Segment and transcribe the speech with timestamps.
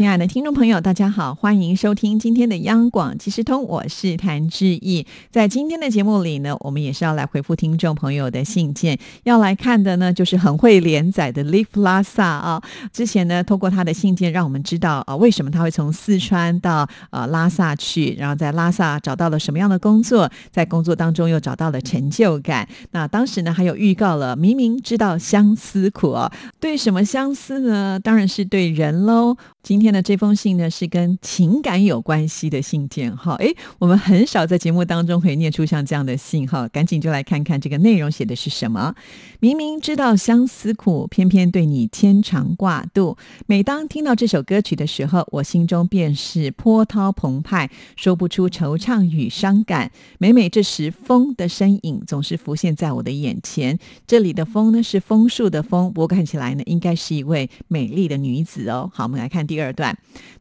[0.00, 5.06] 亲爱的听众朋友，大家好，欢迎收听今天的央广即时通，我是谭志毅。
[5.30, 12.62] 在今天的节目里呢，我们也是要来回复听众朋友的信件，要来看的呢，就是很会连载的 Live 拉萨啊。
[12.94, 22.66] 之前呢，通过他的信件，让我们知道啊，为什么他会从四川到呃拉萨去，然后在拉萨找到了什么样的工作，在工作当中又找到了成就感。
[22.92, 28.00] 那当时呢，还有预告了，明明知道相思苦啊，对什么相思呢？
[28.02, 29.36] 当然是对人喽。
[29.62, 33.34] 今天的这封信呢，是跟情感有关系的信件哈。
[33.34, 38.94] 诶，我们很少在节目当中会念出像这样的信哈，赶紧就来看看这个内容写的是什么。
[39.38, 43.18] 明明知道相思苦，偏偏对你牵肠挂肚。
[43.46, 49.92] 每当听到这首歌曲的时候，我心中便是波涛澎湃，说不出惆怅与伤感。
[50.18, 53.78] 每每这时，风的身影总是浮现在我的眼前。
[54.06, 58.90] 这里的风呢，是枫树的风，我看起来呢，应该是一位美丽的女子哦。
[58.94, 59.46] 好，我们来看。
[59.50, 59.98] 第二段，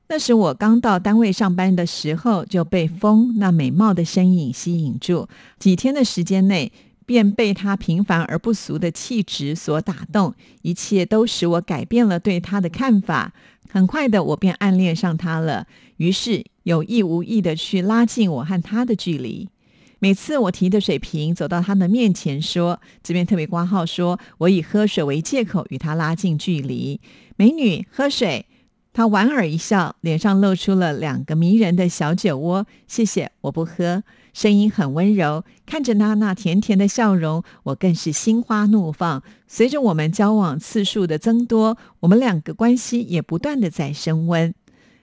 [0.07, 5.27] 那时我刚到单位上班的时候，就被风那美貌的身影吸引住。
[5.57, 6.71] 几天的时间内，
[7.07, 13.33] 便被她平凡而不俗的气质所打动，一切都使我改变了对她的看法。
[13.71, 15.65] 很快的，我便暗恋上她了。
[15.97, 19.49] 于是有意无意的去拉近我和她的距离。
[19.97, 27.01] 每次我提着水瓶走到他的面前，说：“这边特别挂号，说我以喝水为借口与她拉近距离。”
[27.35, 28.45] 美女，喝水。
[28.91, 32.65] 他莞尔一笑，脸上露出了两个迷人的小酒窝。
[32.87, 34.03] 谢谢，我不喝。
[34.33, 39.23] 声音很温柔，看着他那甜甜的笑容，我更是心花怒放。
[39.47, 44.53] 随着我们交往次数的增多，我们两个关系也不断的在升温。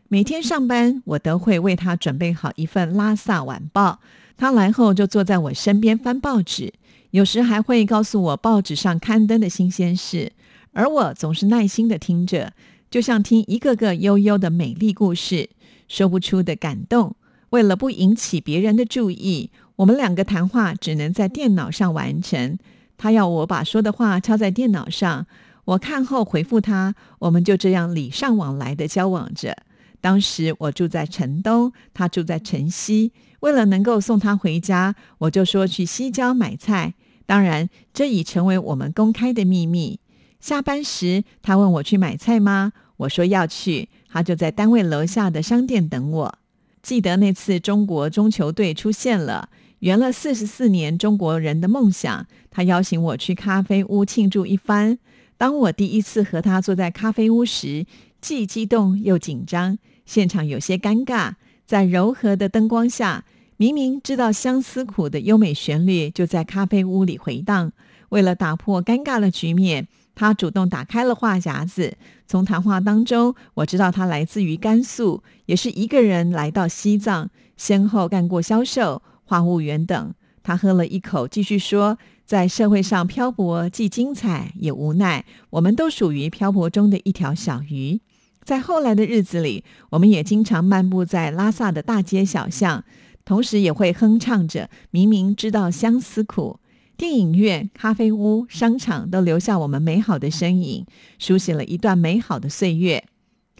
[0.08, 4.00] 每天上班，我都会为他准备好一份《拉萨晚报》。
[4.36, 6.72] 他来后就坐在我身边翻报纸，
[7.10, 10.32] 有时还会告诉我报纸上刊登的新鲜事，
[10.72, 12.52] 而我总是耐心的听着。
[12.90, 15.50] 就像听一个个悠悠的美丽故事，
[15.88, 17.16] 说不出的感动。
[17.50, 22.58] 为了不引起别人的注意，我们两个谈话只能在电脑上完成。
[22.96, 25.26] 他要我把说的话抄在电脑上，
[25.64, 26.94] 我看后回复他。
[27.20, 29.56] 我们就这样礼尚往来的交往着。
[30.00, 33.12] 当时我住在城东，他住在城西。
[33.40, 36.94] 为了能够送他回家，我就说去西郊买菜。
[37.26, 40.00] 当然，这已成为我们公开的秘密。
[40.46, 42.72] 下班时，他问我去买菜吗？
[42.98, 46.38] 我说要去，他就在单位楼下的商店等我。
[46.84, 49.48] 记得那次中国中球队出现了，
[49.80, 52.28] 圆了四十四年中国人的梦想。
[52.48, 55.00] 他邀请我去咖啡屋庆祝一番。
[55.36, 57.84] 当我第一次和他坐在咖啡屋时，
[58.20, 61.32] 既激动又紧张，现场有些尴尬。
[61.66, 63.24] 在柔和的灯光下，
[63.56, 67.72] 明明知道相思苦的优美旋律就在咖啡屋里回荡。
[68.10, 69.88] 为了打破尴尬的局面。
[70.16, 71.96] 他主动打开了话匣子，
[72.26, 77.28] 从谈话当中，我知道他来自于甘肃，也是一个人来到西藏，
[77.58, 80.14] 先后干过销售、话务员等。
[80.42, 88.00] 他喝了一口，继续说：“在社会上漂泊，既精彩也无奈，我们都属于漂泊中的一条小鱼。
[88.42, 92.82] 在后来的日子里，我们也经常漫步在拉萨的大街小巷，
[93.26, 96.58] 同时也会哼唱着：明明知道相思苦。”
[96.96, 100.86] 电影院、咖啡屋、商场都留下我们美好的身影，
[101.18, 103.04] 书写了一段美好的岁月。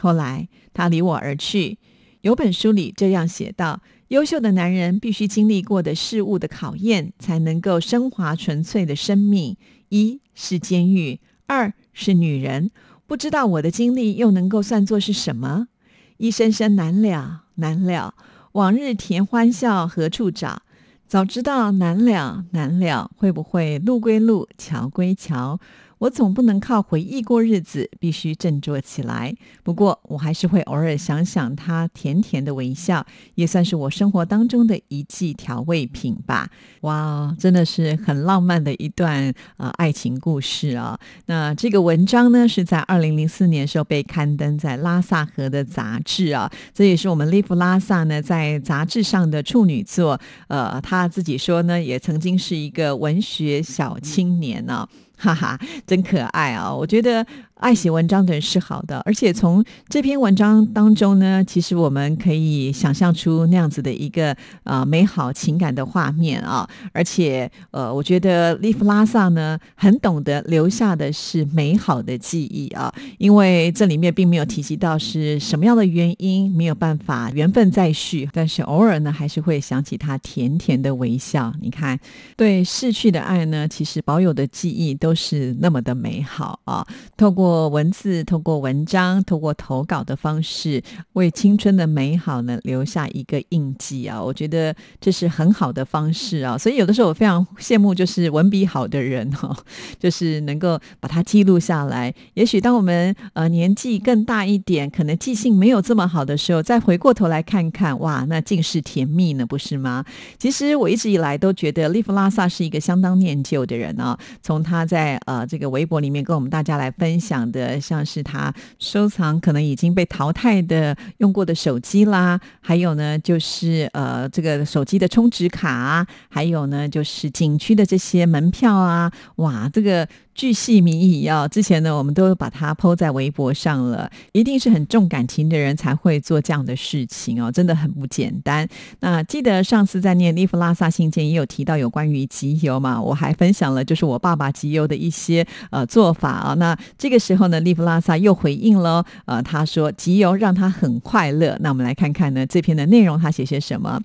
[0.01, 1.79] 后来他离我而去。
[2.23, 9.57] 有本书里这样写道：优秀的男人必须经历过的事物的考验，才能够升华纯粹的生命。
[9.91, 12.71] 一是监狱，二是女人。
[13.07, 15.69] 不知道我的经历又能够算作是什么？
[16.17, 18.15] 一声声难了，难了。
[18.53, 20.63] 往日甜欢笑何处找？
[21.09, 25.59] 早知道难了难了，会不会路归路，桥归桥？
[25.99, 29.35] 我总不能靠回忆过日子，必须振作起来。
[29.63, 36.51] 不过，我还是会偶尔想想他甜甜的微笑，也算是我生活当中的一剂调味品吧。
[36.83, 40.99] 哇，真的是很浪漫的一段呃爱情故事啊！
[41.27, 50.21] 那这个文章呢，是在二零零四年时候被刊登在拉萨河的杂志啊，这也是我们利弗拉萨呢在杂志上的处女作。
[50.49, 54.87] 呃，他自己说呢，也曾经是一个文学小青年呢。
[55.17, 56.73] 哈哈，真可爱啊！
[56.73, 66.69] 我觉得爱写文章的人是好的，而且从这篇文章当中呢，其实我们可以想象出那样子的一个呃美好情感的画面啊。
[66.93, 81.51] 而且呃，我觉得利弗拉萨呢，很懂得留下的是美好的记忆啊，因为这里面并没有提及到是什么样的原因没有办法缘分再续，但是偶尔呢，还是会想起他甜甜的微笑。
[81.63, 81.99] 你看，
[82.37, 86.87] 对逝去的爱呢，其实保有的记忆都是那么的美好啊，
[87.17, 87.46] 透过。
[87.47, 90.83] 过文字，透过文章，透过投稿的方式，
[91.13, 94.21] 为青春的美好呢留下一个印记啊！
[94.21, 96.59] 我觉得这是很好的方式啊！
[96.59, 99.57] 所以有的时候我非常羡慕，就是文笔好的人哈，
[100.01, 102.13] 就是能够把它记录下来。
[102.35, 110.05] 也许当我们呃年纪更大一点，可能记性没有这么好的时候，再回过头来看看，哇，那尽是甜蜜呢，不是吗？
[110.37, 114.19] 其实我一直以来都觉得利弗拉萨是一个相当念旧的人啊。
[114.43, 117.36] 从他在呃这个微博里面跟我们大家来分享。
[117.37, 130.09] 讲的像是他收藏可能已经被淘汰的用过的手机啦，还有呢就是呃这个手机的充值卡，还有呢就是景区的这些门票啊，哇这个。
[130.37, 131.49] 巨细靡遗啊！
[131.49, 134.11] 之前呢，我们都把它抛在微博上了。
[134.33, 138.69] 一定是很重感情的人才会做这样的事情哦，真的很不简单。
[139.01, 146.55] 那记得上次在念利弗拉萨信件也有提到有关于集邮嘛，我还分享了就是我爸爸集邮的一些呃做法啊。
[146.55, 151.57] 那这个时候呢，利弗拉萨又回应了，呃，他说集邮让他很快乐。
[151.61, 153.99] 那我们来看看呢这篇的内容，他写些什么？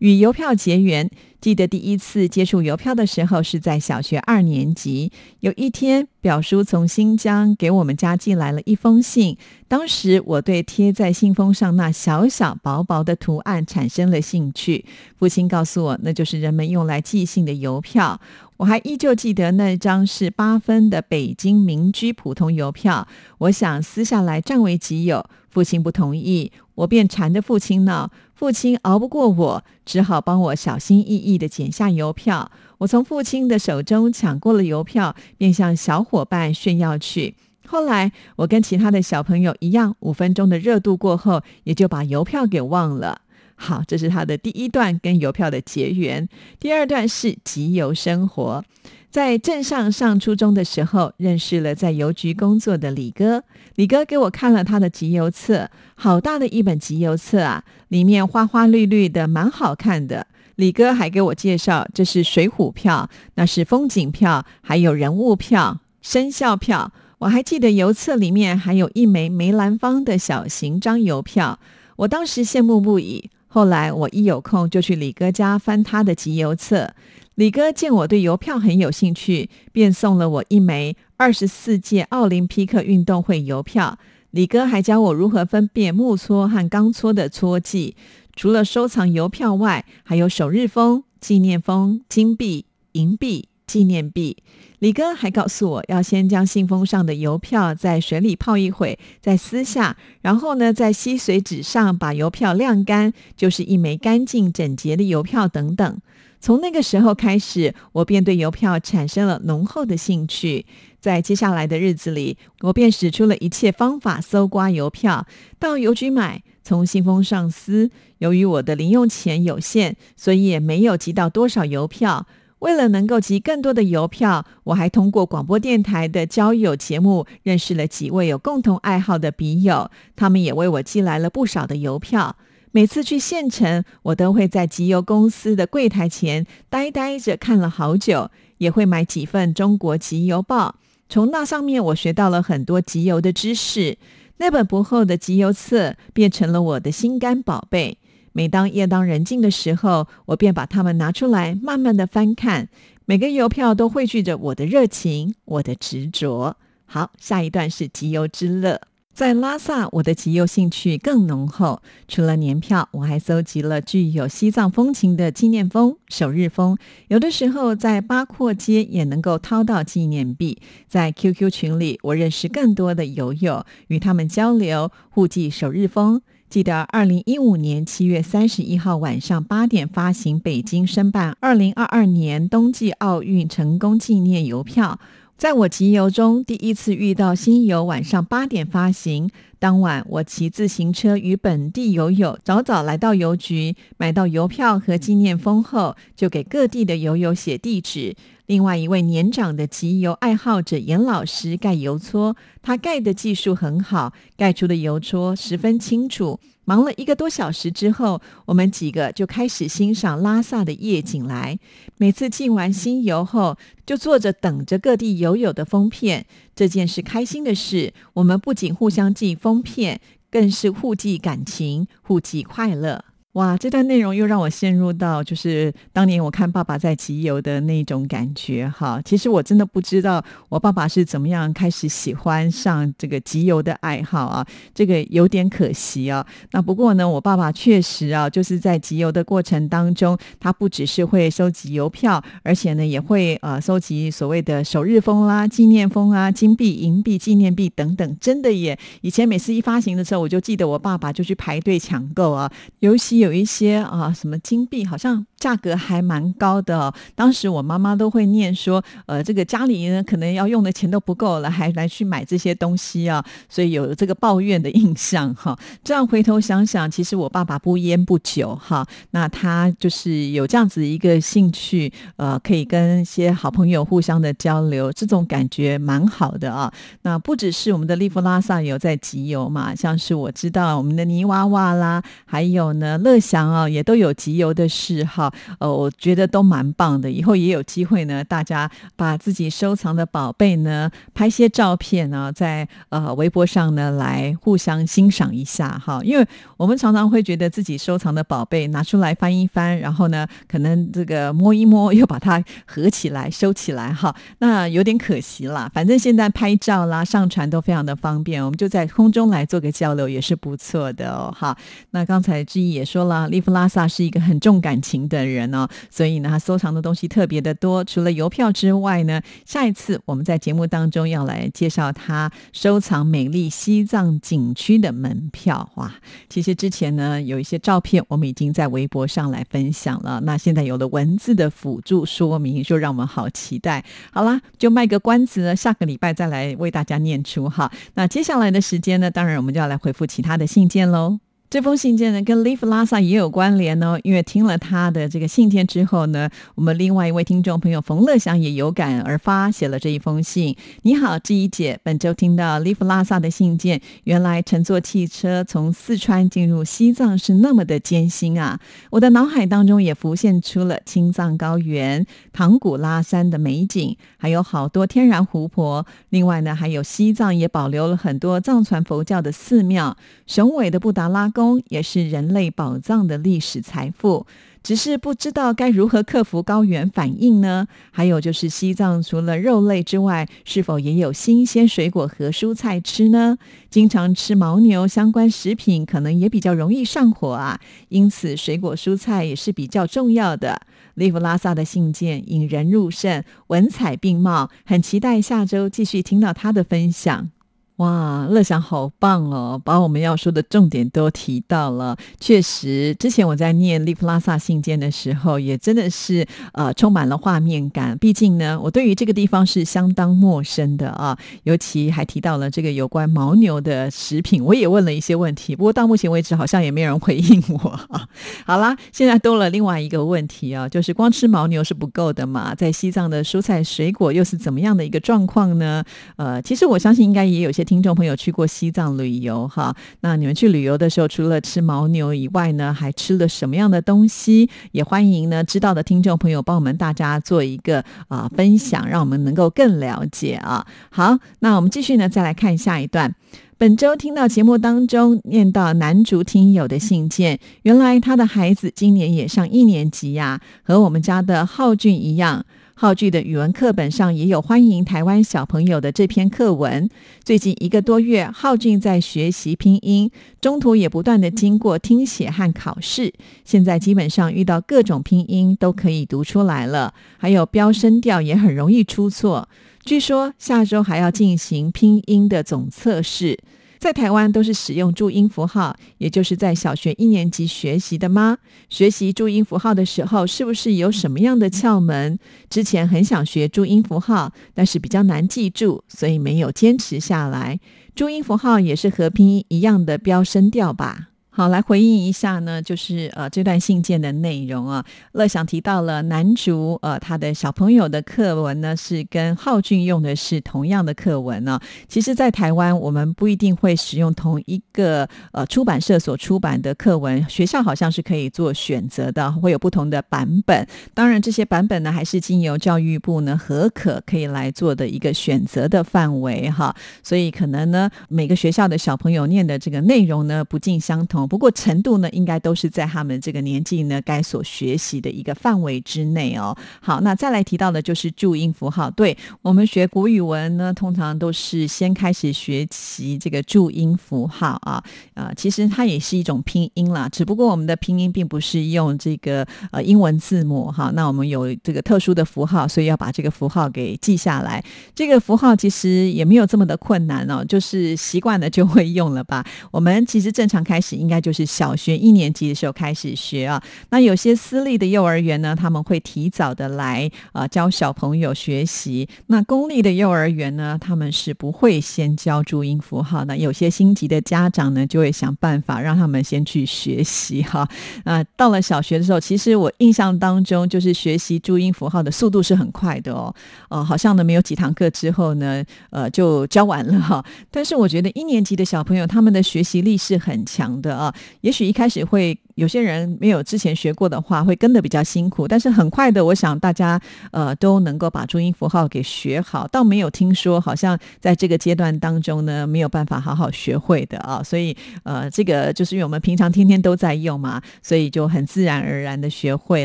[0.00, 1.08] 与邮票结缘。
[1.46, 5.12] 记得第一次接触邮票的时候是在小学二年级。
[5.38, 9.36] 有一天，表叔从新疆给我们家寄来了一封信。
[9.68, 14.84] 当时我对贴在信封上那小小薄薄的图案产生了兴趣。
[15.16, 18.20] 父亲告诉我，那就是人们用来寄信的邮票。
[18.56, 23.06] 我还依旧记得那张是八分的北京民居普通邮票。
[23.38, 28.10] 我想撕下来占为己有，父亲不同意，我便缠着父亲闹。
[28.34, 32.50] 父亲熬不过我，只好帮我小心翼翼地剪下邮票。
[32.78, 37.34] 我从父亲的手中抢过了邮票，便向小伙伴炫耀去。
[37.66, 43.22] 后来，我跟其他的小朋友一样，五分钟的热度过后，也就把邮票给忘了。
[43.56, 46.28] 好，这是他的第一段跟邮票的结缘。
[46.60, 48.64] 第二段是集邮生活。
[49.10, 53.42] 在镇上上初中的时候，认识了在邮局工作的李哥。
[53.76, 60.26] 李哥给我看了他的集邮册，好大的一本集邮册啊，里面花花绿绿的，蛮好看的。
[60.56, 66.92] 李哥还给我介绍，这是水浒票，那是风景票，还有人物票、生肖票。
[67.18, 71.58] 我还记得邮册里面还有一枚梅兰芳的小型张邮票，
[71.96, 73.30] 我当时羡慕不已。
[73.48, 76.94] 后来我一有空就去李哥家翻他的集邮册。
[77.36, 83.98] 李哥见我对邮票很有兴趣，便送了我一枚二十四届奥林匹克运动会邮票。
[84.30, 87.96] 李哥还教我如何分辨木搓和钢搓的搓记。
[88.36, 94.36] 除了收藏邮票外，还有首日封、纪念封、金币、银币、纪念币。
[94.80, 105.98] 李哥还告诉我要先将信封上的邮票在水里泡一会，再撕下，然后呢，在吸水纸上把邮票晾干，就是一枚干净整洁的邮票等等。
[106.38, 110.66] 从那个时候开始，我便对邮票产生了浓厚的兴趣。
[111.00, 115.26] 在接下来的日子里，我便使出了一切方法搜刮邮票，
[115.58, 117.92] 到邮局买，从信封上撕。
[118.18, 122.26] 由于我的零用钱有限，所以也没有集到多少邮票。
[122.58, 132.34] 为了能够集更多的邮票，我还通过广播电台的交友节目认识了几位有共同爱好的笔友，他们也为我寄来了不少的邮票。
[132.72, 140.74] 每次去县城，我都会在集邮公司的柜台前呆呆着看了好久，也会买几份《中国集邮报》。
[141.08, 143.96] 从那上面，我学到了很多集邮的知识。
[144.38, 147.98] 那本薄厚的集邮册变成了我的心肝宝贝。
[148.32, 152.68] 每当夜当人静的时候，我便把它们拿出来，慢慢的翻看。
[153.06, 156.56] 每个邮票都汇聚着我的热情，我的执着。
[156.84, 158.80] 好，下一段是集邮之乐。
[159.16, 161.80] 在拉萨，我的集邮兴趣更浓厚。
[162.06, 166.76] 除了年票，我还搜集了具有西藏风情的纪念封、首日封。
[167.08, 170.58] 有的时候在八廓街也能够掏到纪念币。
[170.86, 176.20] 在 QQ 群里，我认识更多的友友，与他们交流，互寄首日封。
[176.50, 185.00] 记得二零一五年七月三十一号晚上八点发行北京申办二零二二年冬季奥运成功纪念邮票。
[185.36, 189.30] 在我集邮中，第一次遇到新邮晚上八点发行。
[189.58, 198.16] 当晚，我骑自行车与本地邮友早早来到邮局，买到邮票和纪念封后，就给各地的邮友写地址。
[198.46, 206.38] 另外一位年长的集邮爱好者严老师盖邮戳，他盖的技术很好，盖出的邮戳十分清楚。
[206.64, 211.58] 忙了一个多小时之后，我们几个就开始欣赏拉萨的夜景来。
[211.96, 216.26] 每次进完新邮后，就坐着等着各地邮友的封片。
[216.54, 220.00] 这件是开心的事，我们不仅互相寄封片，
[220.30, 223.04] 更是互寄感情，互寄快乐。
[223.36, 228.98] 哇，这段内容又让我陷入到就是当年我看爸爸在集邮的那种感觉哈。
[229.04, 236.26] 其实我真的不知道我爸爸是怎么样开始喜欢上这个集邮的爱好啊，这个有点可惜啊。
[236.52, 248.16] 那不过呢，我爸爸确实啊，就是在集邮的过程当中，他不只是会收集邮票，而且呢也会呃收集所谓的首日封啦、纪念封啊、金币、银币、纪念币等等。
[248.18, 253.25] 真的耶，以前每次一发行的时候，我就记得我爸爸就去排队抢购啊，尤其。
[253.26, 256.94] 有一些啊，什么金币好像价格还蛮高的。
[257.16, 265.58] 当时我妈妈都会念说，呃，这个家里呢可能要用的钱都不够了，还来去买这些东西啊，所以有这个抱怨的印象哈。
[265.82, 276.72] 这样回头想想，其实我爸爸不烟不酒哈，那他就是有这样子一个兴趣，呃，可以跟一些好朋友互相的交流，这种感觉蛮好的啊。
[277.02, 283.15] 那不只是我们的利弗拉萨有在集邮嘛，像是我知道我们的泥娃娃啦，还有呢乐。
[283.18, 287.10] 想啊，也都有集邮的嗜好，呃，我觉得都蛮棒的。
[287.10, 296.00] 以后也有机会呢，大家把自己收藏的宝贝呢，拍些照片呢，在呃微博上呢来互相欣赏一下哈。
[296.02, 296.26] 因为
[296.58, 305.70] 我们常常会觉得自己收藏的宝贝拿出来翻一翻，然后呢，可能这个摸一摸，又把它合起来收起来哈，那有点可惜啦。
[305.72, 311.34] 反正现在拍照啦、上传都非常的方便，我们就在空中来做个交流也是不错的哦。
[311.34, 311.56] 哈，
[311.92, 313.05] 那刚才志毅也说。
[313.06, 317.82] 了，利弗拉萨是一个很重感情的人哦，所以呢，他收藏的东西特别的多。
[317.84, 325.68] 除了邮票之外呢，下一次我们在节目当中要来介绍他收藏美丽西藏景区的门票。
[325.76, 325.94] 哇，
[326.28, 330.20] 其实之前呢有一些照片，我们已经在微博上来分享了。
[330.24, 333.84] 那现在有了文字的辅助说明，就让我们好期待。
[334.12, 337.70] 好啦，就卖个关子呢，下个礼拜再来为大家念出哈。
[337.94, 341.18] 那接下来的时间呢，当然我们就要来回复其他的信件喽。
[341.48, 343.98] 这封信件呢，跟 Live 拉萨也有关联哦。
[344.02, 350.56] 因为听了他的这个信件之后呢，我们另外一位听众朋友冯乐祥也有感而发，写了这一封信。
[350.82, 358.58] 你好，志怡姐，本周听到 Live 拉萨的信件，原来乘坐汽车从四川进入西藏是那么的艰辛啊！
[358.90, 362.04] 我的脑海当中也浮现出了青藏高原、
[362.36, 365.86] 唐古拉山的美景，还有好多天然湖泊。
[366.10, 371.30] 另外呢，还有西藏也保留了很多藏传佛教的寺庙，雄伟的布达拉。
[371.30, 374.26] 宫也是人类宝藏的历史财富，
[374.62, 377.66] 只是不知道该如何克服高原反应呢？
[377.90, 383.38] 还有就是西藏除了肉类之外，是否也有新鲜水果和蔬菜吃呢？
[383.70, 387.58] 经常吃牦牛相关食品，可能也比较容易上火啊。
[387.88, 390.60] 因此，水果蔬菜也是比较重要的。
[390.96, 397.30] 利弗拉萨的信件引人入胜，文采并茂，很期待下周继续听到他的分享。
[397.76, 399.60] 哇，乐享好棒哦！
[399.62, 401.94] 把我们要说的重点都提到了。
[402.18, 407.98] 确实，之前我在念利弗拉萨信件的时候，也真的是呃充满了画面感。
[407.98, 411.18] 毕竟呢，我对于这个地方是相当陌生的啊。
[411.42, 415.54] 尤其还提到了这个有关牦牛的食品，我也问了一些问题。
[415.54, 417.78] 不过到目前为止，好像也没人回应我。
[418.46, 422.54] 好啦，现在多了另外一个问题啊，就是光吃牦牛是不够的嘛？
[422.54, 425.84] 在西藏的蔬菜水果又是怎么样的一个状况呢？
[426.16, 427.65] 呃，其实我相信应该也有些。
[427.66, 434.48] 听众朋友去过西藏旅游哈，那你们去旅游的时候，除了吃牦牛以外呢，还吃了什么样的东西？
[434.72, 440.66] 也欢迎呢知道的听众朋友帮我们大家做一个啊分享，让我们能够更了解啊。
[440.88, 443.14] 好，那我们继续呢，再来看下一段。
[443.58, 452.44] 本周听到节目当中念到男主听友的信件，原来他的孩子今年也上一年级呀，和我们家的浩俊一样。
[452.78, 456.86] 浩剧的语文课本上也有欢迎台湾小朋友的这篇课文。
[457.24, 460.10] 最近一个多月，浩俊在学习拼音，
[460.42, 463.14] 中途也不断的经过听写和考试，
[463.46, 469.48] 现在基本上遇到各种拼音都可以读出来了，还有标声调也很容易出错。
[469.82, 473.38] 据说下周还要进行拼音的总测试。
[473.78, 478.38] 在台湾都是使用注音符号，也就是在小学一年级学习的吗？
[478.68, 482.18] 学习注音符号的时候，是不是有什么样的窍门？
[482.48, 487.60] 之前很想学注音符号，但是比较难记住，所以没有坚持下来。
[487.94, 491.08] 注音符号也是和拼音一样的标声调吧？
[491.36, 494.82] 好，来回应一下呢，就是呃这段信件的内容啊。
[495.12, 501.60] 乐享提到了男主呃他的小朋友的课文呢是跟浩俊用的是同样的课文呢。
[501.88, 510.66] 其实，在台湾我们不一定会使用同一个呃出版社所出版的课文，学校好像是可以做选择的，会有不同的版本。
[510.94, 516.74] 当然，这些版本呢还是经由教育部呢核可可以来做的一个选择的范围哈。
[517.02, 521.25] 所以可能呢每个学校的小朋友念的这个内容呢不尽相同。
[521.26, 526.56] 不过程度呢，应该都是在他们这个年纪呢该所学习的一个范围之内哦。
[526.80, 528.90] 好，那再来提到的就是注音符号。
[528.92, 534.82] 对我们学古语文呢，通常都是先开始学习这个注音符号啊。
[535.14, 540.92] 呃，其实它也是一种拼音啦，只不过我们的拼音并不是用这个呃英文字母哈。
[540.94, 544.64] 那我们有这个特殊的符号，所以要把这个符号给记下来。
[544.94, 549.44] 这个符号其实也没有这么的困难哦，就是习惯了就会用了吧。
[549.72, 551.15] 我们其实正常开始应该。
[551.20, 559.08] 就是小学一年级的时候开始学啊，那有些私立的幼儿园呢，他们会提早的来啊教小朋友学习。
[559.26, 563.36] 那公立的幼儿园呢，他们是不会先教注音符号的。
[563.36, 567.68] 有些心急的家长呢，就会想办法让他们先去学习哈。
[568.04, 573.34] 啊，到了小学的时候，其实我印象当中，就是学习注音符号的速度是很快的哦。
[573.68, 577.24] 呃，好像呢没有几堂课之后呢，呃就教完了哈。
[577.50, 581.05] 但是我觉得一年级的小朋友他们的学习力是很强的啊。
[581.40, 582.38] 也许一开始会。
[582.56, 585.46] 有些人没有之前学过的话，会跟的比较辛苦。
[585.46, 586.98] 但是很快的，我想大家
[587.30, 589.68] 呃都能够把注音符号给学好。
[589.68, 594.42] 倒没有听说好像在这个阶段当中呢，没有办法好好学会的啊。
[594.42, 599.84] 所以呃，这个就是因为我们平常天天都在用嘛，所以就很自然而然的学会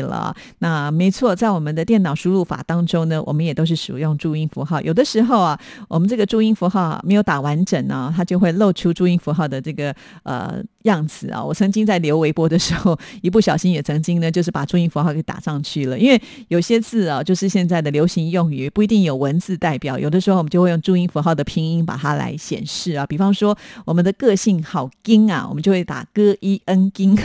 [0.00, 0.34] 了。
[0.60, 4.80] 那没错，在我们的电脑输入法当中呢，我们也都是使用注音符号。
[4.80, 11.44] 有的时候啊，我们这个注音符号没有打完整呢，它就会露出注音符号的这个呃样子啊。
[11.44, 12.61] 我曾经在留微博的。
[12.62, 15.98] 时候一不小心也曾经呢，就是把注音符号给打上去了。
[15.98, 19.98] 因为有些字啊，就是现在的流行用语，不一定有文字代表。
[19.98, 23.04] 有的时候我们就会用注音符号的拼音把它来显示啊。
[23.06, 27.18] 比方说我们的个性好金啊，我们就会打歌一 n 金。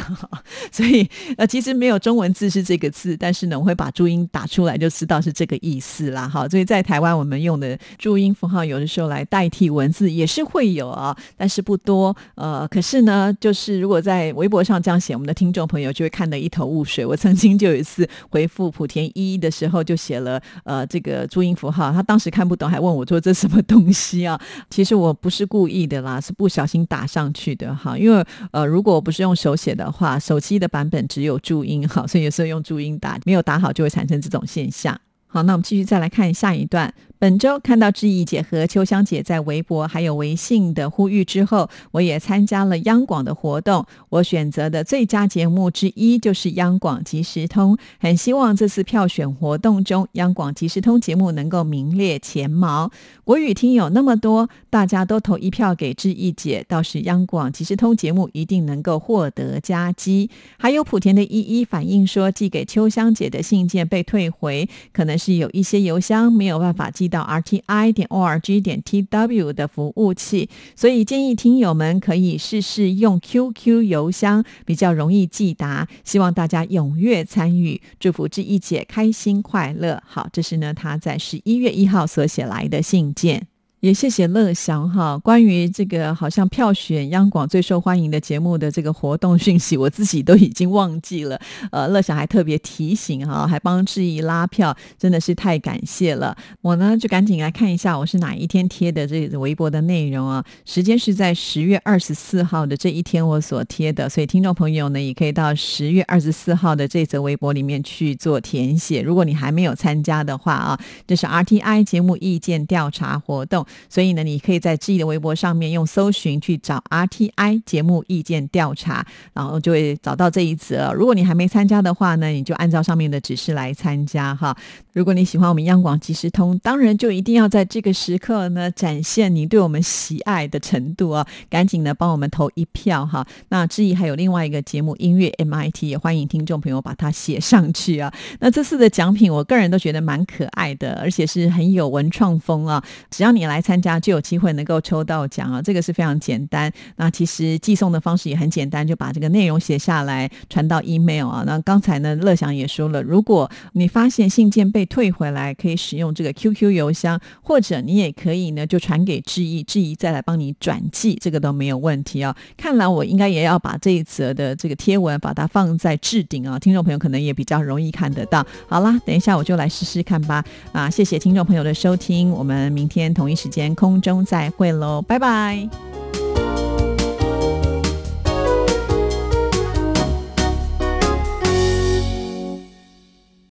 [0.71, 6.27] 所以呃，其实没有中文字是这个字，但是呢，我会把注音打出来，就知道是这个意思啦。
[6.27, 12.15] 好，所以在台湾我们用的注音符号，有的时候来代替文字也是会有啊，但是不多。
[12.35, 17.05] 呃，可是呢，就是如果在微博上这样写，我们的听众朋友就会看得一头雾水。
[17.05, 24.39] 我曾经就有一次回复莆田一的时候，就写了呃这个注音符号，他当时看不懂，还问我说这什么东西啊？
[24.69, 27.97] 其实我不是故意的啦，是不小心打上去的哈。
[27.97, 34.97] 因为呃如果我不是用手写的话，手机的版本只有注音哈，所以有时候用注音打没有打好，就会产生这种现象。
[35.29, 36.93] 好，那我们继续再来看下一段。
[37.19, 43.83] 本周看到志毅姐和秋香姐在微博还有微信的呼吁之后，我也参加了央广的活动。
[44.09, 52.91] 我选择的最佳节目之一就是央广即时通，很希望这次票选活动中，央广即时通节目能够名列前茅。
[53.23, 60.29] 国语听友那么多，大家都投一票给志毅姐，倒是央广即时通节目一定能够获得佳绩。
[60.59, 67.06] 还有莆田的依依反映说，寄给秋香姐的信件被退回，可能是有一些邮箱没有办法寄。
[67.07, 75.87] 到 r t i 点 o r g 点 t w 的服务器，所以建议听友们可以试试用 Q Q 邮箱，比较容易寄达。
[76.03, 80.01] 希望大家踊跃参与，祝福志一姐开心快乐。
[80.05, 83.47] 好，这是呢他在十一月一号所写来的信件。
[83.81, 91.39] 也谢谢乐祥哈，关于这个好像票选央广最受欢迎的节目的这个活动讯息，我自己都已经忘记了。
[91.71, 96.35] 呃，乐祥还特别提醒哈，还帮志毅拉票，真的是太感谢了。
[96.61, 109.03] 我呢就赶紧来看一下我是哪一天贴的这个微博的内容啊，时间是在十月二十四号的这一天我所贴的，所以听众朋友呢也可以到十月二十四号的这则微博里面去做填写。
[109.03, 113.66] 如果你还没有参加的话啊，这是 RTI 节目意见调查活动。
[113.89, 120.93] 所以呢，你可以在志毅的微博上面用搜寻去找 RTI 节目意见调查，然后就会找到这一则。
[120.93, 124.57] 如果你还没参加的话呢，你就按照上面的指示来参加哈。
[124.93, 131.27] 如果你喜欢我们央广即时通，当然就一定要在这个时刻呢展现你对我们喜爱的程度啊！
[131.49, 133.27] 赶紧的帮我们投一票哈。
[133.49, 138.11] 那志毅还有另外一个节目音乐 MIT，也欢迎听众朋友把它写上去啊。
[138.39, 142.83] 那这次的奖品，我个人都觉得蛮可爱的，而且是很有文创风啊。
[143.11, 143.56] 只要你来。
[143.57, 146.71] 来参加就有机会能够抽到奖啊，这个是非常简单。
[146.97, 151.43] 那其实寄送的方式也很简单，就把这个内容写下来传到 email 啊。
[151.45, 162.35] 那刚才呢，乐祥也说了，如果你发现信件被退回来，可以使用这个 QQ 邮箱，或者你也可以呢就传给志毅，志毅再来帮你转寄，这个都没有问题啊。
[162.55, 168.45] 看来我应该也要把这一则的这个贴文把它放在置顶啊，听众朋友可能也比较容易看得到。
[168.67, 170.43] 好啦，等一下我就来试试看吧。
[170.71, 175.69] 啊，谢谢听众朋友的收听，我们明天同一时时间空中再会喽，拜拜。